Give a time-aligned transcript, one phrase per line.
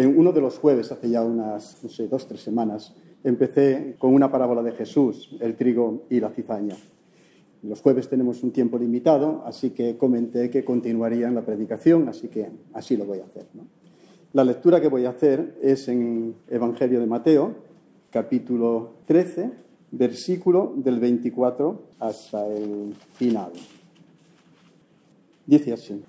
[0.00, 4.14] En uno de los jueves, hace ya unas, no sé, dos, tres semanas, empecé con
[4.14, 6.74] una parábola de Jesús, el trigo y la cizaña.
[7.62, 12.28] Los jueves tenemos un tiempo limitado, así que comenté que continuaría en la predicación, así
[12.28, 13.44] que así lo voy a hacer.
[14.32, 17.56] La lectura que voy a hacer es en Evangelio de Mateo,
[18.08, 19.50] capítulo 13,
[19.90, 23.52] versículo del 24 hasta el final.
[25.44, 26.02] Dice así.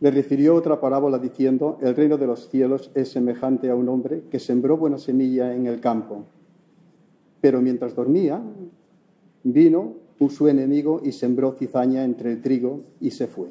[0.00, 4.22] Le refirió otra parábola diciendo, el reino de los cielos es semejante a un hombre
[4.30, 6.24] que sembró buena semilla en el campo.
[7.40, 8.40] Pero mientras dormía,
[9.42, 13.48] vino su enemigo y sembró cizaña entre el trigo y se fue.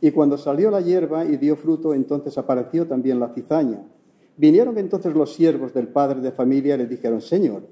[0.00, 3.84] Y cuando salió la hierba y dio fruto, entonces apareció también la cizaña.
[4.36, 7.62] Vinieron entonces los siervos del padre de familia y le dijeron, Señor,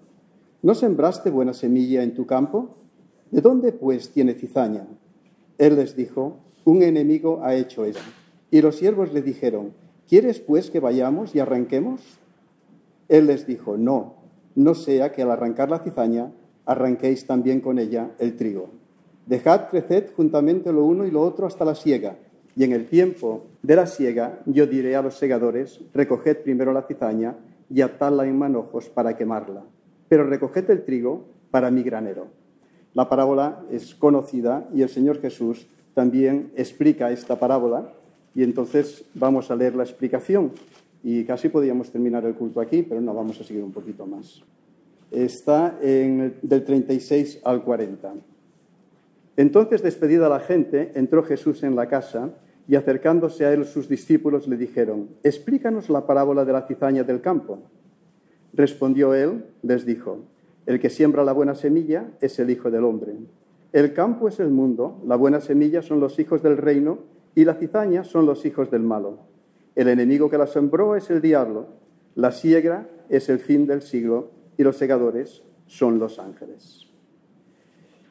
[0.62, 2.76] ¿no sembraste buena semilla en tu campo?
[3.32, 4.86] ¿De dónde pues tiene cizaña?
[5.58, 8.00] Él les dijo, un enemigo ha hecho eso.
[8.50, 9.72] Y los siervos le dijeron,
[10.08, 12.00] ¿quieres pues que vayamos y arranquemos?
[13.08, 14.14] Él les dijo, no,
[14.54, 16.32] no sea que al arrancar la cizaña
[16.66, 18.70] arranquéis también con ella el trigo.
[19.26, 22.16] Dejad crecer juntamente lo uno y lo otro hasta la siega,
[22.56, 26.82] y en el tiempo de la siega yo diré a los segadores, recoged primero la
[26.82, 27.36] cizaña
[27.70, 29.62] y atadla en manojos para quemarla,
[30.08, 32.26] pero recoged el trigo para mi granero.
[32.94, 37.92] La parábola es conocida y el Señor Jesús también explica esta parábola
[38.34, 40.52] y entonces vamos a leer la explicación
[41.02, 44.42] y casi podíamos terminar el culto aquí, pero no, vamos a seguir un poquito más
[45.12, 48.14] está en, del 36 al 40.
[49.36, 52.30] Entonces, despedida la gente, entró Jesús en la casa
[52.66, 57.20] y acercándose a él sus discípulos le dijeron, explícanos la parábola de la cizaña del
[57.20, 57.58] campo.
[58.54, 60.20] Respondió él, les dijo,
[60.66, 63.14] el que siembra la buena semilla es el Hijo del Hombre.
[63.72, 66.98] El campo es el mundo, la buena semilla son los hijos del reino
[67.34, 69.20] y la cizaña son los hijos del malo.
[69.74, 71.68] El enemigo que la sembró es el diablo,
[72.14, 76.86] la siegra es el fin del siglo y los segadores son los ángeles.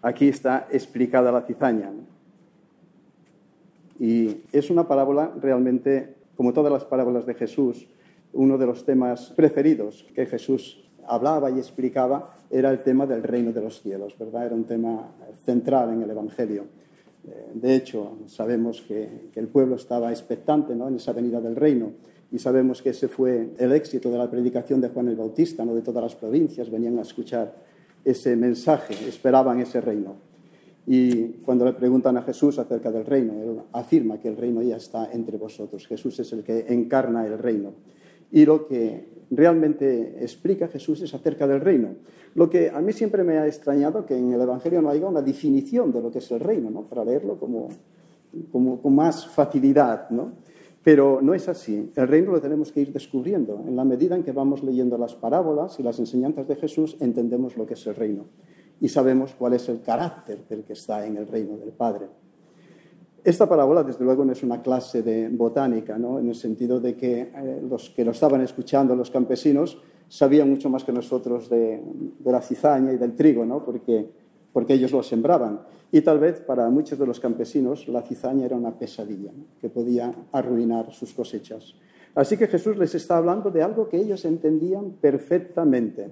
[0.02, 1.92] Aquí está explicada la cizaña.
[4.00, 7.88] Y es una parábola realmente, como todas las parábolas de Jesús,
[8.34, 13.52] uno de los temas preferidos que Jesús hablaba y explicaba era el tema del reino
[13.52, 14.46] de los cielos, ¿verdad?
[14.46, 15.12] Era un tema
[15.46, 16.66] central en el Evangelio.
[17.28, 20.88] Eh, de hecho, sabemos que, el pueblo estaba expectante ¿no?
[20.88, 21.92] en esa venida del reino
[22.32, 25.76] y sabemos que ese fue el éxito de la predicación de Juan el Bautista, no
[25.76, 27.54] de todas las provincias venían a escuchar
[28.04, 30.16] ese mensaje, esperaban ese reino.
[30.88, 34.78] Y cuando le preguntan a Jesús acerca del reino, él afirma que el reino ya
[34.78, 35.86] está entre vosotros.
[35.86, 37.74] Jesús es el que encarna el reino.
[38.32, 41.96] Y lo que realmente explica Jesús es acerca del reino.
[42.36, 45.22] Lo que a mí siempre me ha extrañado que en el Evangelio no haya una
[45.22, 46.84] definición de lo que es el reino, ¿no?
[46.84, 47.70] para leerlo como,
[48.52, 50.10] como, con más facilidad.
[50.10, 50.34] ¿no?
[50.84, 51.92] Pero no es así.
[51.96, 53.64] El reino lo tenemos que ir descubriendo.
[53.68, 57.58] En la medida en que vamos leyendo las parábolas y las enseñanzas de Jesús, entendemos
[57.58, 58.26] lo que es el reino
[58.82, 62.08] y sabemos cuál es el carácter del que está en el reino del Padre.
[63.24, 66.20] Esta parábola, desde luego, no es una clase de botánica, ¿no?
[66.20, 69.78] en el sentido de que eh, los que lo estaban escuchando, los campesinos,
[70.08, 71.82] sabían mucho más que nosotros de,
[72.26, 73.64] la cizaña y del trigo, ¿no?
[73.64, 74.10] porque
[74.54, 75.62] porque ellos lo sembraban.
[75.92, 80.12] Y tal vez para muchos de los campesinos la cizaña era una pesadilla que podía
[80.32, 81.76] arruinar sus cosechas.
[82.16, 86.10] Así que Jesús les está hablando de algo que ellos entendían perfectamente.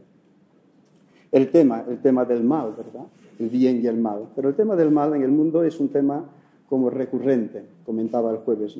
[1.31, 3.05] El tema, el tema del mal, ¿verdad?
[3.37, 4.29] El bien y el mal.
[4.35, 6.25] Pero el tema del mal en el mundo es un tema
[6.69, 8.77] como recurrente, comentaba el jueves.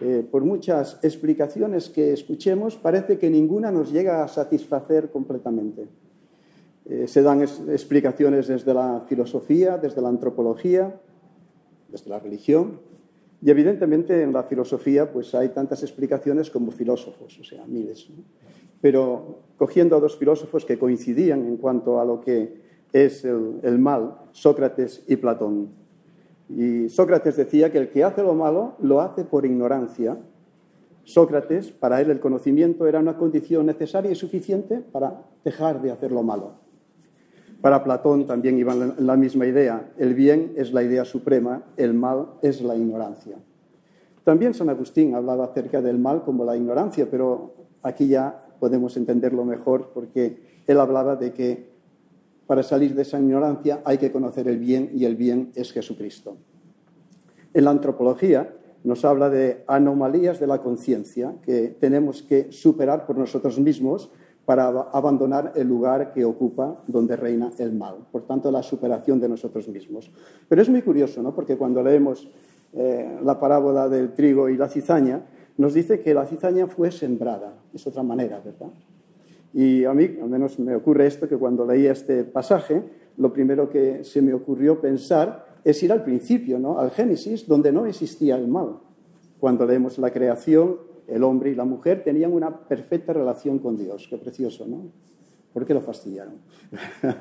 [0.00, 5.88] Eh, por muchas explicaciones que escuchemos, parece que ninguna nos llega a satisfacer completamente.
[6.84, 11.00] Eh, se dan explicaciones desde la filosofía, desde la antropología,
[11.88, 12.80] desde la religión.
[13.40, 18.08] Y evidentemente en la filosofía pues hay tantas explicaciones como filósofos, o sea, miles.
[18.82, 24.18] Pero cogiendo a dos filósofos que coincidían en cuanto a lo que es el mal,
[24.32, 25.83] Sócrates y Platón.
[26.48, 30.18] Y Sócrates decía que el que hace lo malo lo hace por ignorancia.
[31.04, 36.12] Sócrates, para él el conocimiento era una condición necesaria y suficiente para dejar de hacer
[36.12, 36.52] lo malo.
[37.60, 39.90] Para Platón también iba la misma idea.
[39.96, 43.36] El bien es la idea suprema, el mal es la ignorancia.
[44.22, 49.44] También San Agustín hablaba acerca del mal como la ignorancia, pero aquí ya podemos entenderlo
[49.44, 51.73] mejor porque él hablaba de que
[52.46, 56.36] para salir de esa ignorancia hay que conocer el bien y el bien es Jesucristo.
[57.52, 63.16] En la antropología nos habla de anomalías de la conciencia que tenemos que superar por
[63.16, 64.10] nosotros mismos
[64.44, 68.06] para abandonar el lugar que ocupa donde reina el mal.
[68.12, 70.10] Por tanto, la superación de nosotros mismos.
[70.48, 71.34] Pero es muy curioso, ¿no?
[71.34, 72.28] Porque cuando leemos
[72.74, 75.22] eh, la parábola del trigo y la cizaña,
[75.56, 77.54] nos dice que la cizaña fue sembrada.
[77.72, 78.68] Es otra manera, ¿verdad?
[79.54, 82.82] Y a mí, al menos me ocurre esto, que cuando leía este pasaje,
[83.16, 86.78] lo primero que se me ocurrió pensar es ir al principio, ¿no?
[86.78, 88.80] al Génesis, donde no existía el mal.
[89.38, 94.06] Cuando leemos la creación, el hombre y la mujer tenían una perfecta relación con Dios.
[94.10, 94.90] Qué precioso, ¿no?
[95.52, 96.34] ¿Por qué lo fastidiaron?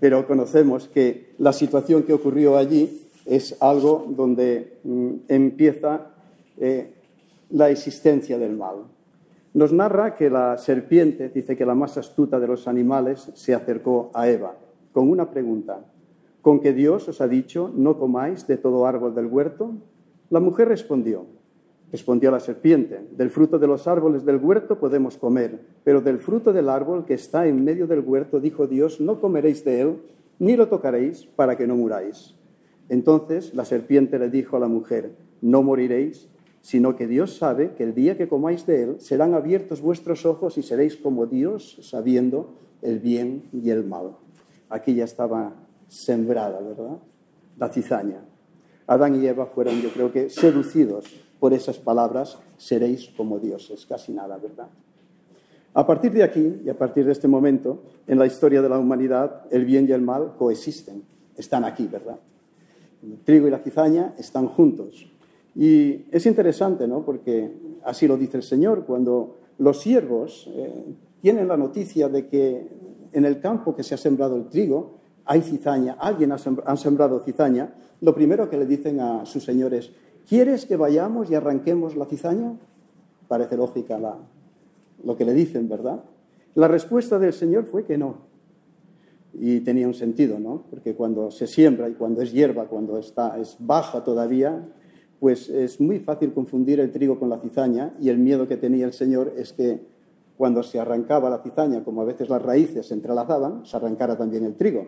[0.00, 6.10] Pero conocemos que la situación que ocurrió allí es algo donde mm, empieza
[6.58, 6.92] eh,
[7.50, 8.84] la existencia del mal.
[9.58, 14.08] Nos narra que la serpiente, dice que la más astuta de los animales, se acercó
[14.14, 14.54] a Eva
[14.92, 15.80] con una pregunta.
[16.42, 19.72] ¿Con que Dios os ha dicho, no comáis de todo árbol del huerto?
[20.30, 21.26] La mujer respondió,
[21.90, 26.52] respondió la serpiente, del fruto de los árboles del huerto podemos comer, pero del fruto
[26.52, 29.96] del árbol que está en medio del huerto, dijo Dios, no comeréis de él,
[30.38, 32.36] ni lo tocaréis para que no muráis.
[32.88, 36.28] Entonces la serpiente le dijo a la mujer, no moriréis,
[36.60, 40.58] sino que Dios sabe que el día que comáis de él serán abiertos vuestros ojos
[40.58, 44.16] y seréis como Dios, sabiendo el bien y el mal.
[44.68, 45.54] Aquí ya estaba
[45.88, 46.98] sembrada, ¿verdad?
[47.58, 48.22] La cizaña.
[48.86, 51.04] Adán y Eva fueron, yo creo que, seducidos
[51.40, 54.68] por esas palabras, seréis como dioses, casi nada, ¿verdad?
[55.74, 58.78] A partir de aquí y a partir de este momento, en la historia de la
[58.78, 61.04] humanidad, el bien y el mal coexisten,
[61.36, 62.18] están aquí, ¿verdad?
[63.02, 65.06] El trigo y la cizaña están juntos.
[65.58, 67.04] Y es interesante, ¿no?
[67.04, 67.50] Porque
[67.82, 72.68] así lo dice el Señor, cuando los siervos eh, tienen la noticia de que
[73.12, 77.74] en el campo que se ha sembrado el trigo hay cizaña, alguien ha sembrado cizaña,
[78.00, 79.90] lo primero que le dicen a sus señores,
[80.28, 82.56] ¿quieres que vayamos y arranquemos la cizaña?
[83.26, 83.98] Parece lógica
[85.04, 86.04] lo que le dicen, ¿verdad?
[86.54, 88.28] La respuesta del Señor fue que no.
[89.34, 90.62] Y tenía un sentido, ¿no?
[90.70, 94.66] Porque cuando se siembra y cuando es hierba, cuando está, es baja todavía,
[95.20, 98.86] pues es muy fácil confundir el trigo con la cizaña y el miedo que tenía
[98.86, 99.80] el Señor es que
[100.36, 104.44] cuando se arrancaba la cizaña, como a veces las raíces se entrelazaban, se arrancara también
[104.44, 104.86] el trigo.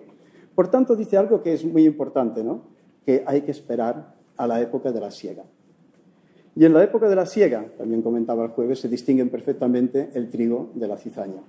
[0.54, 2.62] Por tanto, dice algo que es muy importante, ¿no?
[3.04, 5.44] que hay que esperar a la época de la siega.
[6.54, 10.28] Y en la época de la siega, también comentaba el jueves, se distinguen perfectamente el
[10.30, 11.42] trigo de la cizaña.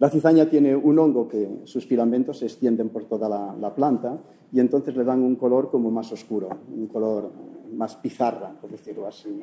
[0.00, 4.18] La cizaña tiene un hongo que sus filamentos se extienden por toda la, planta
[4.52, 7.30] y entonces le dan un color como más oscuro, un color
[7.72, 9.40] más pizarra, por decirlo así.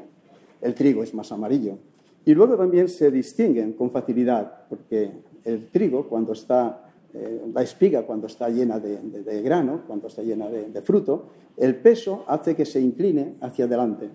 [0.59, 1.77] El trigo es más amarillo.
[2.25, 5.12] Y luego también se distinguen con facilidad, porque
[5.45, 10.50] el trigo, cuando está, eh, la espiga, cuando está llena de, grano, cuando está llena
[10.50, 14.09] de, fruto, el peso hace que se incline hacia adelante.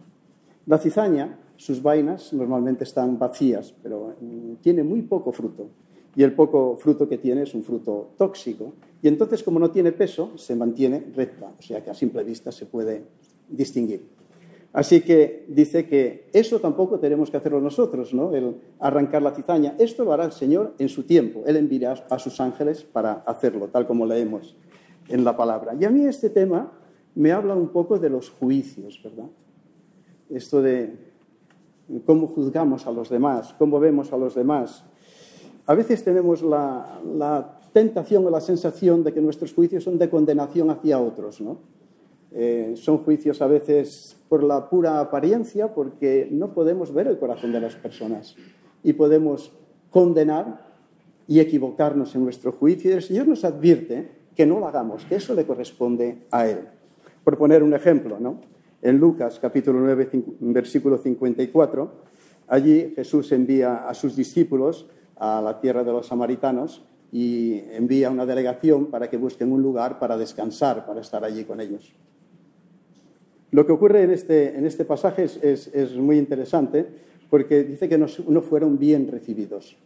[0.66, 5.70] La cizaña, sus vainas normalmente están vacías, pero mm, tiene muy poco fruto
[6.16, 8.72] y el poco fruto que tiene es un fruto tóxico.
[9.02, 12.50] Y entonces, como no tiene peso, se mantiene recta, o sea que a simple vista
[12.50, 13.04] se puede
[13.48, 14.08] distinguir.
[14.72, 18.34] Así que dice que eso tampoco tenemos que hacerlo nosotros, ¿no?
[18.34, 19.74] El arrancar la cizaña.
[19.78, 21.44] Esto lo hará el Señor en su tiempo.
[21.46, 24.56] Él enviará a sus ángeles para hacerlo, tal como leemos
[25.08, 25.74] en la palabra.
[25.78, 26.72] Y a mí este tema
[27.14, 29.28] me habla un poco de los juicios, ¿verdad?
[30.28, 30.94] Esto de
[32.04, 34.84] cómo juzgamos a los demás, cómo vemos a los demás,
[35.66, 40.70] a veces tenemos la, tentación o la sensación de que nuestros juicios son de condenación
[40.70, 41.58] hacia otros, ¿no?
[42.32, 47.52] Eh, son juicios a veces por la pura apariencia, porque no podemos ver el corazón
[47.52, 48.34] de las personas
[48.82, 49.52] y podemos
[49.90, 50.66] condenar
[51.28, 52.90] y equivocarnos en nuestro juicio.
[52.90, 56.60] Y el Señor nos advierte que no lo hagamos, que eso le corresponde a Él.
[57.24, 58.40] Por poner un ejemplo, ¿no?
[58.80, 61.90] En Lucas capítulo 9, versículo 54,
[62.48, 68.26] allí Jesús envía a sus discípulos a la tierra de los samaritanos y envía una
[68.26, 71.94] delegación para que busquen un lugar para descansar, para estar allí con ellos.
[73.50, 76.86] Lo que ocurre en este, en este pasaje es, muy interesante
[77.30, 79.76] porque dice que no, no fueron bien recibidos.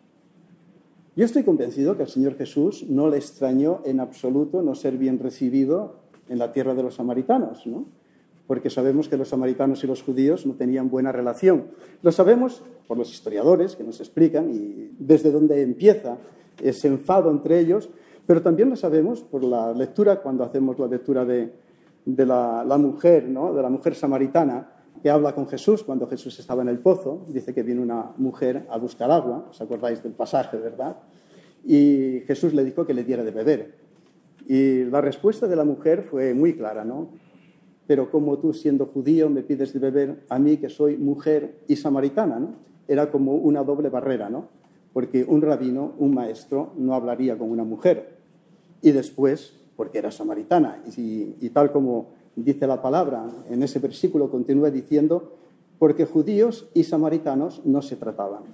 [1.15, 5.19] Yo estoy convencido que al Señor Jesús no le extrañó en absoluto no ser bien
[5.19, 5.97] recibido
[6.29, 7.87] en la tierra de los samaritanos, ¿no?
[8.51, 11.69] Porque sabemos que los samaritanos y los judíos no tenían buena relación.
[12.03, 16.19] Lo sabemos por los historiadores que nos explican y desde dónde empieza
[16.61, 17.91] ese enfado entre ellos,
[18.27, 21.53] pero también lo sabemos por la lectura, cuando hacemos la lectura de,
[22.05, 23.55] la, mujer, ¿no?
[23.55, 24.69] de la mujer samaritana,
[25.01, 28.67] que habla con Jesús cuando Jesús estaba en el pozo, dice que viene una mujer
[28.69, 30.97] a buscar agua, os acordáis del pasaje, ¿verdad?
[31.65, 33.79] Y Jesús le dijo que le diera de beber.
[34.49, 37.30] Y la respuesta de la mujer fue muy clara, ¿no?
[37.91, 41.75] Pero como tú siendo judío me pides de beber a mí que soy mujer y
[41.75, 42.55] samaritana.
[42.87, 44.47] Era como una doble barrera, ¿no?
[44.93, 48.19] Porque un rabino, un maestro, no hablaría con una mujer.
[48.81, 50.81] Y después, porque era samaritana.
[50.97, 55.33] Y, y tal como dice la palabra, en ese versículo continúa diciendo
[55.81, 58.45] porque judíos y samaritanos no se trataban.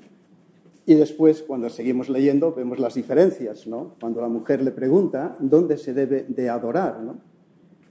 [0.87, 3.97] Y después, cuando seguimos leyendo, vemos las diferencias, ¿no?
[4.01, 7.17] Cuando la mujer le pregunta dónde se debe de adorar, ¿no?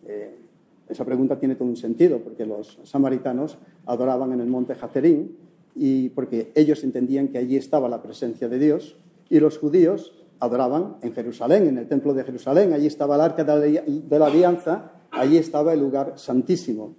[0.08, 0.40] Eh,
[0.88, 5.38] esa pregunta tiene todo un sentido, porque los samaritanos adoraban en el monte Jacerín,
[5.76, 8.98] y porque ellos entendían que allí estaba la presencia de Dios,
[9.30, 13.44] y los judíos adoraban en Jerusalén, en el templo de Jerusalén, allí estaba el arca
[13.44, 16.96] de la alianza, allí estaba el lugar santísimo.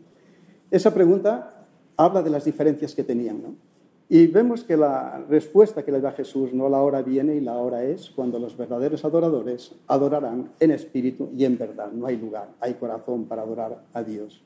[0.70, 1.66] Esa pregunta
[1.96, 3.65] habla de las diferencias que tenían, ¿no?
[4.08, 7.56] Y vemos que la respuesta que le da Jesús, no la hora viene y la
[7.56, 11.90] hora es, cuando los verdaderos adoradores adorarán en espíritu y en verdad.
[11.90, 14.44] No hay lugar, hay corazón para adorar a Dios.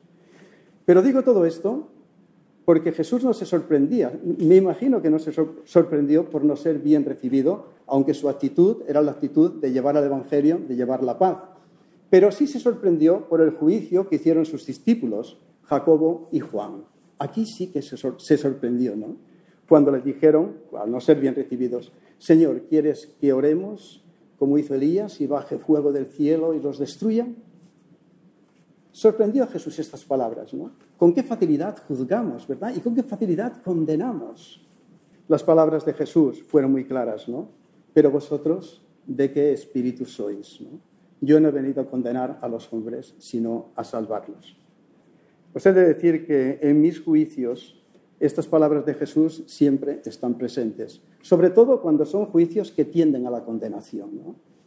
[0.86, 1.88] Pero digo todo esto
[2.64, 4.12] porque Jesús no se sorprendía.
[4.22, 5.32] Me imagino que no se
[5.64, 10.04] sorprendió por no ser bien recibido, aunque su actitud era la actitud de llevar al
[10.04, 11.36] Evangelio, de llevar la paz.
[12.10, 16.84] Pero sí se sorprendió por el juicio que hicieron sus discípulos, Jacobo y Juan.
[17.18, 19.16] Aquí sí que se, sorprendió, ¿no?
[19.70, 24.02] Cuando les dijeron, al no ser bien recibidos, Señor, ¿quieres que oremos
[24.36, 27.28] como hizo Elías y baje fuego del cielo y los destruya?
[28.90, 30.72] Sorprendió a Jesús estas palabras, ¿no?
[30.96, 32.74] Con qué facilidad juzgamos, ¿verdad?
[32.74, 34.60] Y con qué facilidad condenamos.
[35.28, 37.50] Las palabras de Jesús fueron muy claras, ¿no?
[37.94, 40.58] Pero vosotros, ¿de qué espíritu sois?
[41.20, 44.58] Yo no he venido a condenar a los hombres, sino a salvarlos.
[45.54, 47.79] Os he de decir que en mis juicios
[48.20, 53.30] estas palabras de Jesús siempre están presentes, sobre todo cuando son juicios que tienden a
[53.30, 54.10] la condenación.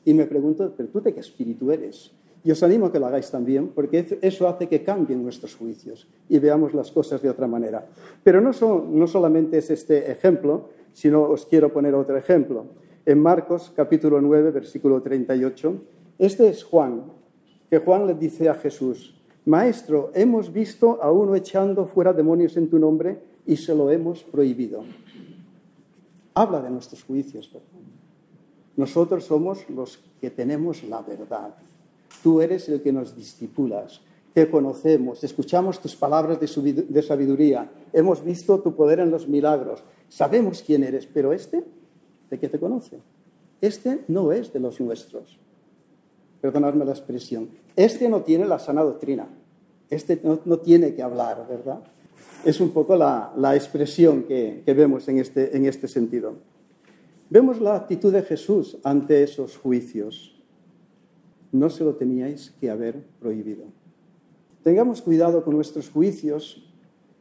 [0.03, 2.12] Y me pregunto, ¿pero tú de qué espíritu eres?
[2.43, 6.07] Y os animo a que lo hagáis también, porque eso hace que cambien nuestros juicios
[6.27, 7.88] y veamos las cosas de otra manera.
[8.24, 8.51] Pero no,
[8.89, 12.65] no solamente es este ejemplo, sino os quiero poner otro ejemplo.
[13.05, 15.75] En Marcos capítulo 9, versículo 38,
[16.17, 17.03] este es Juan,
[17.69, 22.69] que Juan le dice a Jesús, Maestro, hemos visto a uno echando fuera demonios en
[22.69, 24.83] tu nombre y se lo hemos prohibido.
[26.33, 27.50] Habla de nuestros juicios.
[28.75, 31.53] Nosotros somos los que tenemos la verdad.
[32.23, 34.01] Tú eres el que nos discipulas,
[34.33, 40.63] te conocemos, escuchamos tus palabras de sabiduría, hemos visto tu poder en los milagros, sabemos
[40.65, 41.63] quién eres, pero este,
[42.29, 43.00] ¿de qué te conoce?
[43.62, 45.38] Este no es de los nuestros.
[46.41, 47.50] Perdonadme la expresión.
[47.75, 49.27] Este no tiene la sana doctrina.
[49.89, 51.83] Este no, no tiene que hablar, ¿verdad?
[52.45, 56.35] Es un poco la, expresión que, vemos en este, en este sentido.
[57.29, 60.35] Vemos la actitud de Jesús ante esos juicios.
[61.51, 63.63] No se lo teníais que haber prohibido.
[64.63, 66.63] Tengamos cuidado con nuestros juicios.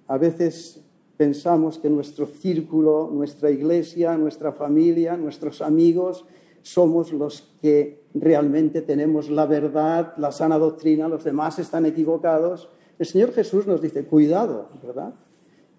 [0.07, 0.81] A veces
[1.17, 6.25] pensamos que nuestro círculo, nuestra iglesia, nuestra familia, nuestros amigos
[6.63, 12.69] somos los que realmente tenemos la verdad, la sana doctrina, los demás están equivocados
[13.03, 15.13] el Señor Jesús nos dice, cuidado, ¿verdad?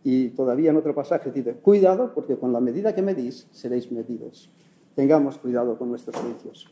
[0.03, 4.51] Y todavía en otro pasaje dice, cuidado porque con la medida que medís seréis medidos.
[4.93, 6.69] Tengamos cuidado con nuestros juicios.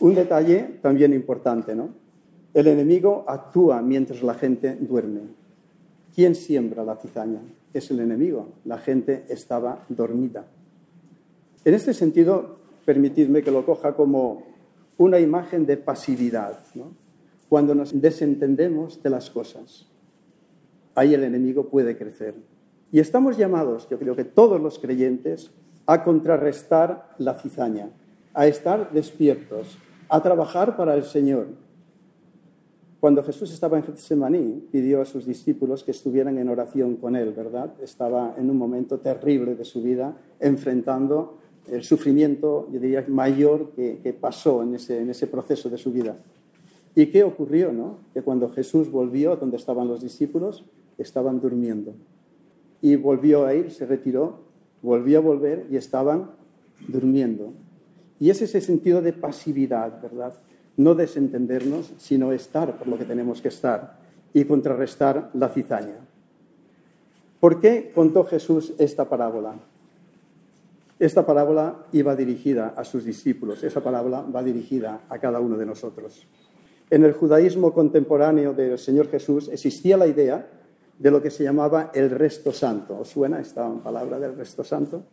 [0.00, 1.90] Un detalle también importante, ¿no?
[2.54, 5.20] El enemigo actúa mientras la gente duerme.
[6.14, 7.42] ¿Quién siembra la cizaña?
[7.74, 8.48] Es el enemigo.
[8.64, 10.46] La gente estaba dormida.
[11.62, 14.44] En este sentido, permitidme que lo coja como
[14.96, 16.58] una imagen de pasividad.
[16.74, 17.07] ¿no?
[17.48, 19.86] Cuando nos desentendemos de las cosas.
[20.94, 22.34] Ahí el enemigo puede crecer.
[22.90, 25.50] Y estamos llamados, yo creo que todos los creyentes,
[25.86, 27.90] a contrarrestar la cizaña,
[28.34, 29.78] a estar despiertos,
[30.08, 31.46] a trabajar para el Señor.
[33.00, 37.32] Cuando Jesús estaba en Getsemaní, pidió a sus discípulos que estuvieran en oración con él,
[37.32, 37.72] ¿verdad?
[37.80, 41.38] Estaba en un momento terrible de su vida, enfrentando
[41.70, 46.16] el sufrimiento, yo diría, mayor que, pasó en ese, en ese proceso de su vida.
[46.98, 47.72] ¿Y qué ocurrió?
[47.72, 47.98] No?
[48.12, 50.64] Que cuando Jesús volvió a donde estaban los discípulos,
[50.98, 51.94] estaban durmiendo.
[52.82, 54.40] Y volvió a ir, se retiró,
[54.82, 56.32] volvió a volver y estaban
[56.88, 57.52] durmiendo.
[58.18, 60.34] Y es ese sentido de pasividad, ¿verdad?
[60.76, 64.00] No desentendernos, sino estar por lo que tenemos que estar
[64.34, 66.00] y contrarrestar la cizaña.
[67.38, 69.54] ¿Por qué contó Jesús esta parábola?
[70.98, 75.64] Esta parábola iba dirigida a sus discípulos, esa parábola va dirigida a cada uno de
[75.64, 76.26] nosotros.
[76.90, 80.48] En el judaísmo contemporáneo del Señor Jesús existía la idea
[80.98, 82.98] de lo que se llamaba el resto santo.
[82.98, 85.04] ¿Os suena esta palabra del resto santo?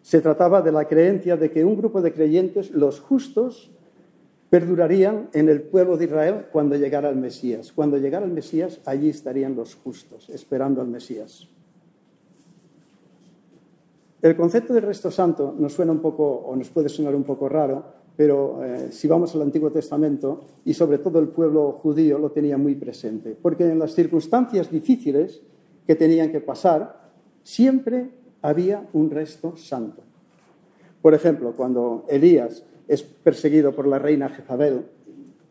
[0.00, 3.70] Se trataba de la creencia de que un grupo de creyentes, los justos,
[4.48, 7.72] perdurarían en el pueblo de Israel cuando llegara el Mesías.
[7.72, 11.48] Cuando llegara el Mesías, allí estarían los justos, esperando al Mesías.
[14.20, 17.48] El concepto del resto santo nos suena un poco, o nos puede sonar un poco
[17.48, 22.30] raro, pero eh, si vamos al Antiguo Testamento, y sobre todo el pueblo judío lo
[22.30, 25.40] tenía muy presente, porque en las circunstancias difíciles
[25.86, 27.10] que tenían que pasar,
[27.42, 28.10] siempre
[28.42, 30.02] había un resto santo.
[31.00, 34.84] Por ejemplo, cuando Elías es perseguido por la reina Jezabel,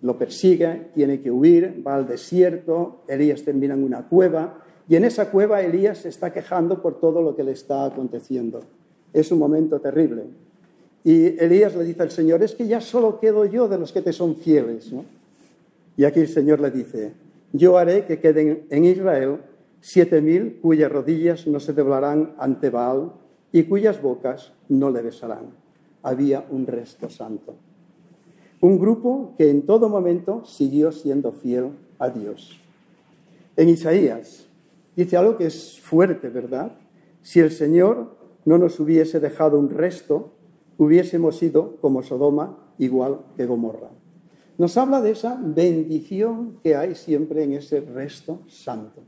[0.01, 5.05] lo persigue, tiene que huir, va al desierto, Elías termina en una cueva y en
[5.05, 8.61] esa cueva Elías se está quejando por todo lo que le está aconteciendo.
[9.13, 10.23] Es un momento terrible.
[11.03, 14.01] Y Elías le dice al Señor, es que ya solo quedo yo de los que
[14.01, 14.91] te son fieles.
[15.97, 17.13] Y aquí el Señor le dice,
[17.53, 19.37] yo haré que queden en Israel
[19.81, 23.13] siete mil cuyas rodillas no se doblarán ante Baal
[23.51, 25.47] y cuyas bocas no le besarán.
[26.03, 27.55] Había un resto santo.
[28.61, 32.59] Un grupo que en todo momento siguió siendo fiel a Dios.
[33.57, 34.45] En Isaías
[34.95, 36.71] dice algo que es fuerte, ¿verdad?
[37.23, 38.15] Si el Señor
[38.45, 40.31] no nos hubiese dejado un resto,
[40.81, 43.89] hubiésemos sido como Sodoma, igual que Gomorra.
[44.57, 49.03] Nos habla de esa bendición que hay siempre en ese resto santo.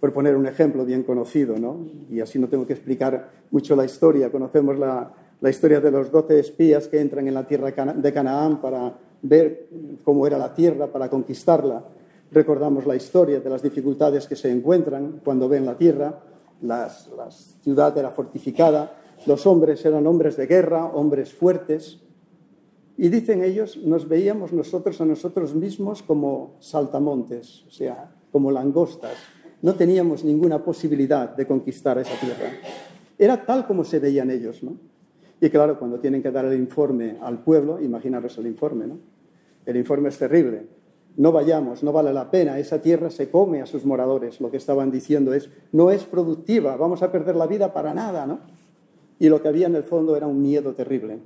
[0.00, 1.86] Por poner un ejemplo bien conocido, ¿no?
[2.10, 4.30] Y así no tengo que explicar mucho la historia.
[4.30, 8.60] Conocemos la, la historia de los doce espías que entran en la tierra de Canaán
[8.60, 9.70] para ver
[10.04, 11.84] cómo era la tierra, para conquistarla.
[12.30, 16.20] Recordamos la historia de las dificultades que se encuentran cuando ven la tierra.
[16.60, 22.00] la ciudad era fortificada, los hombres eran hombres de guerra, hombres fuertes.
[22.96, 29.14] Y dicen ellos, nos veíamos nosotros a nosotros mismos como saltamontes, o sea, como langostas.
[29.62, 32.52] No teníamos ninguna posibilidad de conquistar esa tierra.
[33.18, 34.76] Era tal como se veían ellos, ¿no?
[35.40, 38.98] Y claro, cuando tienen que dar el informe al pueblo, imaginaros el informe, ¿no?
[39.66, 40.66] El informe es terrible.
[41.16, 44.40] No vayamos, no vale la pena, esa tierra se come a sus moradores.
[44.40, 48.26] Lo que estaban diciendo es, no es productiva, vamos a perder la vida para nada,
[48.26, 48.40] ¿no?
[49.18, 51.18] Y lo que había en el fondo era un miedo terrible,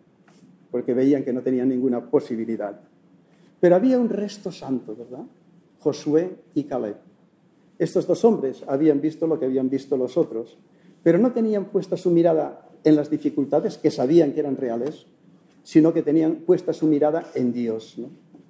[0.71, 2.81] porque veían que no tenían ninguna posibilidad.
[3.61, 5.25] Pero había un resto santo, ¿verdad?
[5.81, 6.97] Josué y Caleb.
[7.79, 10.59] Estos dos hombres habían visto lo que habían visto los otros,
[11.03, 15.07] pero no tenían puesta su mirada en las dificultades que sabían que eran reales,
[15.63, 17.97] sino que tenían puesta su mirada en Dios.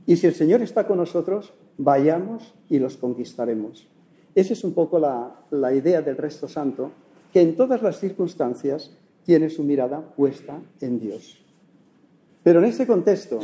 [0.07, 3.89] Y si el Señor está con nosotros, vayamos y los conquistaremos.
[4.35, 6.93] Esa es un poco la, la idea del resto santo,
[7.33, 11.45] que en todas las circunstancias tiene su mirada puesta en Dios.
[12.45, 13.41] Pero en este contexto,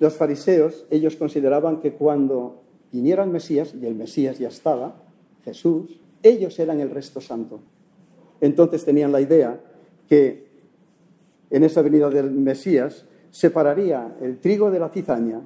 [0.00, 2.62] los fariseos, ellos consideraban que cuando
[2.92, 4.96] viniera el Mesías, y el Mesías ya estaba,
[5.44, 7.60] Jesús, ellos eran el resto santo.
[8.40, 9.60] Entonces tenían la idea
[10.08, 10.48] que
[11.50, 15.42] en esa venida del Mesías separaría el trigo de la cizaña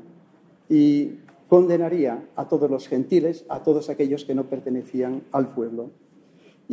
[0.71, 1.19] y
[1.49, 5.91] condenaría a todos los gentiles, a todos aquellos que no pertenecían al pueblo.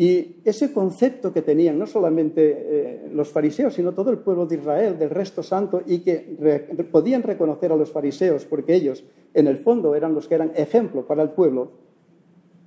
[0.01, 4.55] Y ese concepto que tenían no solamente eh, los fariseos, sino todo el pueblo de
[4.55, 9.03] Israel, del resto santo, y que podían reconocer a los fariseos porque ellos,
[9.35, 11.73] en el fondo, eran los que eran ejemplo para el pueblo,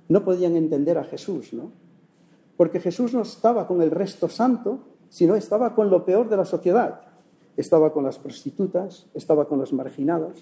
[0.07, 1.73] no podían entender a Jesús, ¿no?
[2.55, 6.45] Porque Jesús no estaba con el resto santo, sino estaba con lo peor de la
[6.45, 7.01] sociedad.
[7.57, 10.39] Estaba con las prostitutas, estaba con los marginados,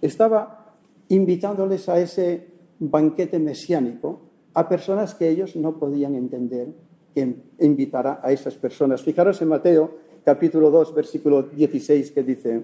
[0.00, 0.76] estaba
[1.08, 2.46] invitándoles a ese
[2.78, 4.25] banquete mesiánico
[4.56, 6.68] a personas que ellos no podían entender
[7.14, 9.02] que invitara a esas personas.
[9.02, 12.62] Fijaros en Mateo capítulo 2, versículo 16, que dice,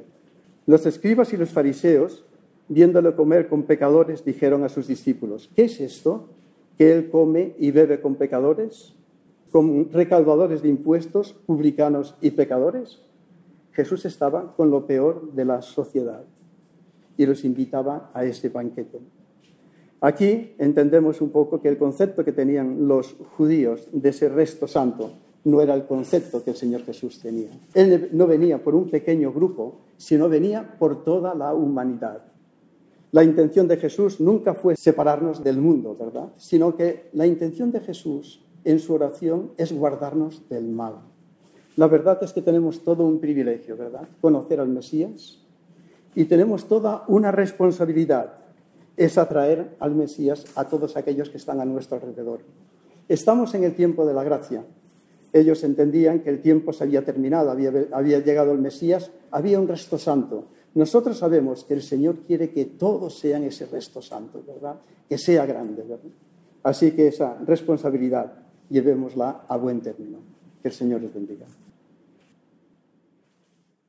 [0.65, 2.25] los escribas y los fariseos,
[2.69, 6.31] viéndolo comer con pecadores, dijeron a sus discípulos, ¿qué es esto?
[6.79, 8.95] ¿Que él come y bebe con pecadores?
[9.51, 13.03] ¿Con recaudadores de impuestos, publicanos y pecadores?
[13.73, 16.25] Jesús estaba con lo peor de la sociedad
[17.19, 18.99] y los invitaba a ese banquete.
[20.03, 25.13] Aquí entendemos un poco que el concepto que tenían los judíos de ese resto santo
[25.45, 27.51] no era el concepto que el Señor Jesús tenía.
[27.73, 32.25] Él no venía por un pequeño grupo, sino venía por toda la humanidad.
[33.13, 36.33] La intención de Jesús nunca fue separarnos del mundo, ¿verdad?
[36.37, 40.97] Sino que la intención de Jesús en su oración es guardarnos del mal.
[41.77, 44.09] La verdad es que tenemos todo un privilegio, ¿verdad?
[44.21, 45.39] Conocer al Mesías
[46.17, 48.42] y tenemos toda una responsabilidad
[48.97, 52.41] es atraer al Mesías a todos aquellos que están a nuestro alrededor.
[53.09, 54.65] Estamos en el tiempo de la gracia.
[55.33, 59.99] Ellos entendían que el tiempo se había terminado, había, llegado el Mesías, había un resto
[59.99, 60.47] santo.
[60.75, 64.77] Nosotros sabemos que el Señor quiere que todos sean ese resto santo, ¿verdad?
[65.09, 66.11] Que sea grande, ¿verdad?
[66.63, 68.33] Así que esa responsabilidad
[68.69, 70.19] llevémosla a buen término.
[70.63, 71.47] Que el Señor les bendiga.